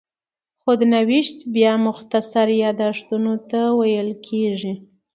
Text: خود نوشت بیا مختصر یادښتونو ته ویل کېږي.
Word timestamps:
خود 0.63 0.79
نوشت 0.95 1.37
بیا 1.53 1.73
مختصر 1.87 2.47
یادښتونو 2.63 3.33
ته 3.49 3.59
ویل 3.79 4.09
کېږي. 4.27 4.73